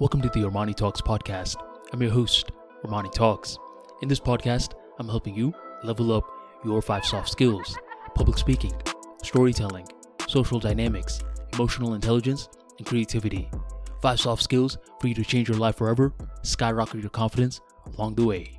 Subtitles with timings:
[0.00, 1.56] Welcome to the Armani Talks podcast.
[1.92, 2.52] I'm your host,
[2.82, 3.58] Armani Talks.
[4.00, 6.24] In this podcast, I'm helping you level up
[6.64, 7.76] your five soft skills
[8.14, 8.72] public speaking,
[9.22, 9.86] storytelling,
[10.26, 11.20] social dynamics,
[11.52, 13.50] emotional intelligence, and creativity.
[14.00, 16.14] Five soft skills for you to change your life forever,
[16.44, 17.60] skyrocket your confidence
[17.98, 18.58] along the way.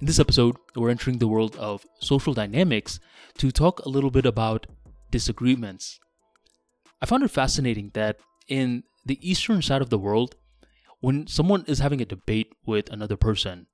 [0.00, 2.98] In this episode, we're entering the world of social dynamics
[3.38, 4.66] to talk a little bit about
[5.12, 6.00] disagreements.
[7.00, 10.34] I found it fascinating that in the eastern side of the world,
[11.06, 13.68] when someone is having a debate with another person,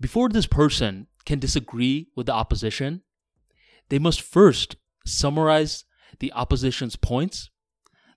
[0.00, 3.02] before this person can disagree with the opposition,
[3.90, 5.84] they must first summarize
[6.18, 7.50] the opposition's points.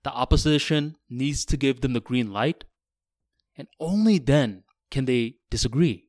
[0.04, 2.64] The opposition needs to give them the green light,
[3.58, 6.08] and only then can they disagree.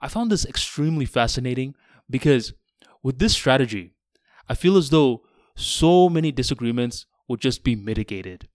[0.00, 1.74] I found this extremely fascinating
[2.08, 2.52] because
[3.02, 3.96] with this strategy,
[4.48, 5.22] I feel as though
[5.56, 8.46] so many disagreements would just be mitigated.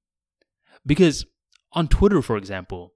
[0.86, 1.26] Because
[1.74, 2.94] on Twitter, for example,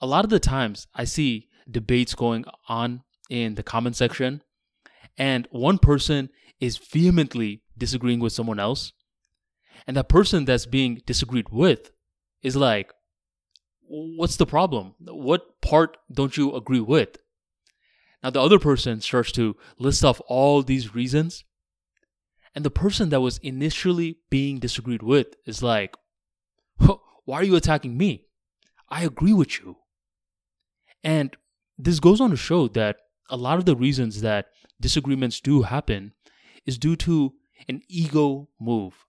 [0.00, 4.42] a lot of the times I see debates going on in the comment section,
[5.16, 6.30] and one person
[6.60, 8.92] is vehemently disagreeing with someone else,
[9.86, 11.90] and that person that's being disagreed with
[12.42, 12.92] is like,
[13.86, 14.94] What's the problem?
[14.98, 17.18] What part don't you agree with?
[18.22, 21.44] Now, the other person starts to list off all these reasons,
[22.54, 25.96] and the person that was initially being disagreed with is like,
[27.24, 28.26] Why are you attacking me?
[28.88, 29.76] I agree with you.
[31.02, 31.36] And
[31.78, 32.96] this goes on to show that
[33.30, 34.46] a lot of the reasons that
[34.80, 36.12] disagreements do happen
[36.66, 37.34] is due to
[37.68, 39.04] an ego move.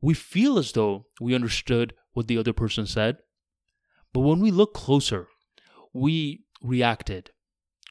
[0.00, 3.18] We feel as though we understood what the other person said,
[4.12, 5.28] but when we look closer,
[5.92, 7.30] we reacted.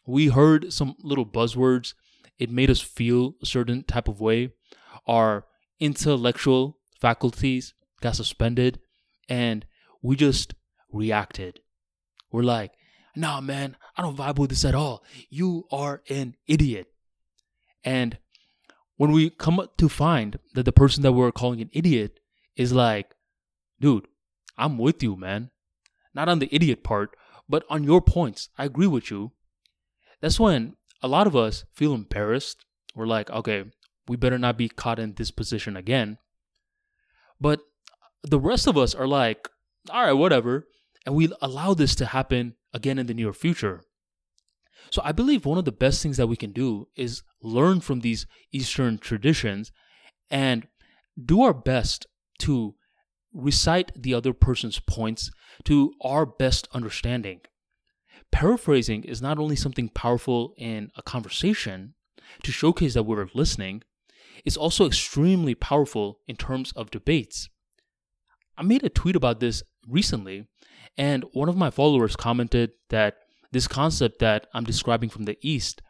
[0.05, 1.93] We heard some little buzzwords.
[2.39, 4.53] It made us feel a certain type of way.
[5.07, 5.45] Our
[5.79, 8.79] intellectual faculties got suspended,
[9.29, 9.65] and
[10.01, 10.53] we just
[10.91, 11.59] reacted.
[12.31, 12.71] We're like,
[13.15, 15.03] nah, man, I don't vibe with this at all.
[15.29, 16.87] You are an idiot.
[17.83, 18.17] And
[18.97, 22.19] when we come to find that the person that we're calling an idiot
[22.55, 23.15] is like,
[23.79, 24.07] dude,
[24.57, 25.51] I'm with you, man.
[26.13, 27.15] Not on the idiot part,
[27.49, 28.49] but on your points.
[28.57, 29.31] I agree with you.
[30.21, 32.65] That's when a lot of us feel embarrassed.
[32.95, 33.65] We're like, okay,
[34.07, 36.17] we better not be caught in this position again.
[37.41, 37.61] But
[38.23, 39.47] the rest of us are like,
[39.89, 40.67] all right, whatever.
[41.05, 43.81] And we allow this to happen again in the near future.
[44.91, 47.99] So I believe one of the best things that we can do is learn from
[47.99, 49.71] these Eastern traditions
[50.29, 50.67] and
[51.23, 52.07] do our best
[52.39, 52.75] to
[53.33, 55.31] recite the other person's points
[55.65, 57.41] to our best understanding.
[58.31, 61.93] Paraphrasing is not only something powerful in a conversation
[62.43, 63.83] to showcase that we're listening,
[64.45, 67.49] it's also extremely powerful in terms of debates.
[68.57, 70.47] I made a tweet about this recently,
[70.97, 73.15] and one of my followers commented that
[73.51, 75.81] this concept that I'm describing from the East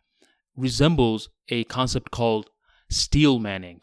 [0.55, 2.49] resembles a concept called
[2.89, 3.81] steel manning.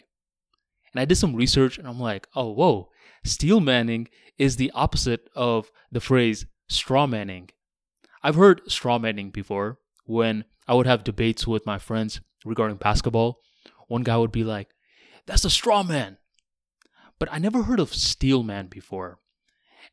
[0.93, 2.91] And I did some research and I'm like, oh, whoa,
[3.25, 4.09] steel manning
[4.39, 7.51] is the opposite of the phrase straw manning.
[8.23, 13.41] I've heard straw manning before when I would have debates with my friends regarding basketball.
[13.89, 14.69] One guy would be like,
[15.27, 16.19] that's a straw man.
[17.21, 19.21] But I never heard of steel man before.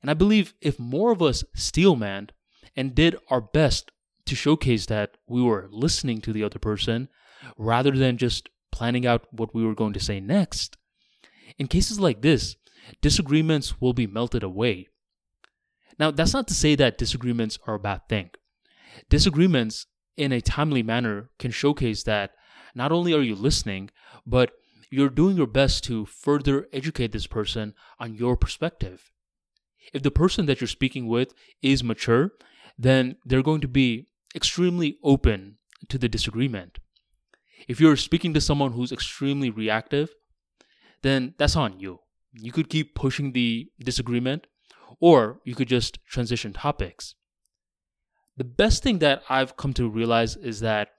[0.01, 2.33] And I believe if more of us steel manned
[2.75, 3.91] and did our best
[4.25, 7.09] to showcase that we were listening to the other person
[7.57, 10.77] rather than just planning out what we were going to say next,
[11.57, 12.55] in cases like this,
[13.01, 14.87] disagreements will be melted away.
[15.99, 18.29] Now, that's not to say that disagreements are a bad thing.
[19.09, 22.31] Disagreements in a timely manner can showcase that
[22.75, 23.89] not only are you listening,
[24.25, 24.51] but
[24.89, 29.11] you're doing your best to further educate this person on your perspective.
[29.93, 32.31] If the person that you're speaking with is mature,
[32.77, 35.57] then they're going to be extremely open
[35.89, 36.79] to the disagreement.
[37.67, 40.13] If you're speaking to someone who's extremely reactive,
[41.01, 41.99] then that's on you.
[42.33, 44.47] You could keep pushing the disagreement,
[44.99, 47.15] or you could just transition topics.
[48.35, 50.89] The best thing that I've come to realize is that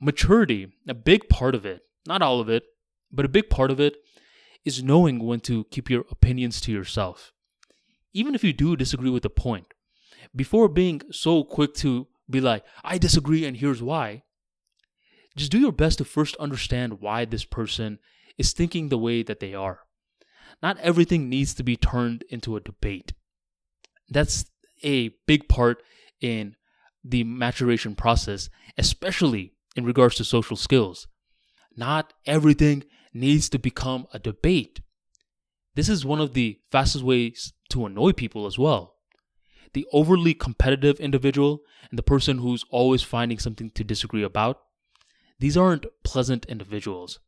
[0.00, 2.64] maturity, a big part of it, not all of it,
[3.12, 3.96] but a big part of it,
[4.64, 7.32] is knowing when to keep your opinions to yourself
[8.12, 9.66] even if you do disagree with the point,
[10.34, 14.22] before being so quick to be like, I disagree and here's why,
[15.36, 17.98] just do your best to first understand why this person
[18.36, 19.80] is thinking the way that they are.
[20.62, 23.14] Not everything needs to be turned into a debate.
[24.10, 24.44] That's
[24.82, 25.82] a big part
[26.20, 26.56] in
[27.02, 31.08] the maturation process, especially in regards to social skills.
[31.74, 34.80] Not everything needs to become a debate.
[35.74, 38.96] This is one of the fastest ways to annoy people as well.
[39.72, 44.60] the overly competitive individual and the person who's always finding something to disagree about,
[45.38, 47.18] these aren't pleasant individuals.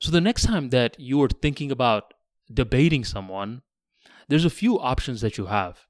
[0.00, 2.14] So the next time that you are thinking about
[2.52, 3.62] debating someone,
[4.28, 5.86] there's a few options that you have.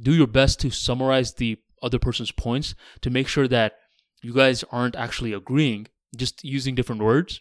[0.00, 3.74] Do your best to summarize the other person's points to make sure that
[4.22, 7.40] you guys aren't actually agreeing, just using different words.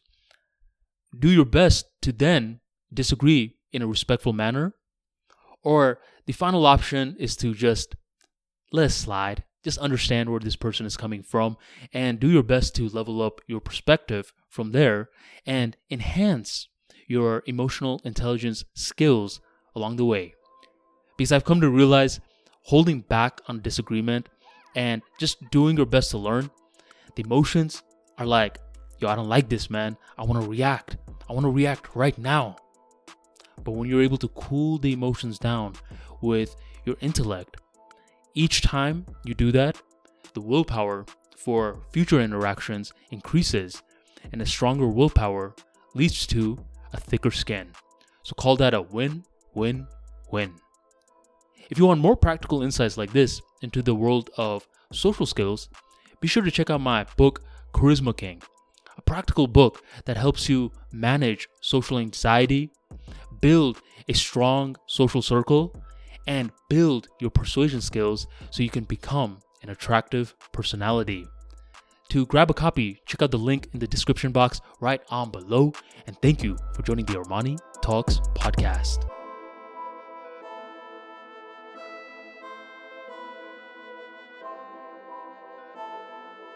[1.17, 2.59] Do your best to then
[2.93, 4.73] disagree in a respectful manner.
[5.63, 7.95] Or the final option is to just
[8.71, 9.43] let it slide.
[9.63, 11.57] Just understand where this person is coming from
[11.91, 15.09] and do your best to level up your perspective from there
[15.45, 16.69] and enhance
[17.07, 19.41] your emotional intelligence skills
[19.75, 20.33] along the way.
[21.17, 22.19] Because I've come to realize
[22.63, 24.29] holding back on disagreement
[24.75, 26.51] and just doing your best to learn,
[27.15, 27.81] the emotions
[28.17, 28.59] are like,
[28.99, 29.97] yo, I don't like this, man.
[30.17, 30.97] I want to react.
[31.29, 32.56] I want to react right now.
[33.63, 35.74] But when you're able to cool the emotions down
[36.21, 37.57] with your intellect,
[38.33, 39.81] each time you do that,
[40.33, 43.81] the willpower for future interactions increases,
[44.31, 45.56] and a stronger willpower
[45.95, 46.59] leads to
[46.94, 47.71] a thicker skin.
[48.24, 49.88] So call that a win, win,
[50.31, 50.53] win.
[51.69, 55.69] If you want more practical insights like this into the world of social skills,
[56.21, 57.41] be sure to check out my book,
[57.74, 58.41] Charisma King,
[59.07, 62.69] practical book that helps you manage social anxiety,
[63.42, 65.75] build a strong social circle,
[66.27, 71.25] and build your persuasion skills so you can become an attractive personality.
[72.09, 75.74] To grab a copy, check out the link in the description box right on below.
[76.06, 79.16] And thank you for joining the Armani Talks podcast.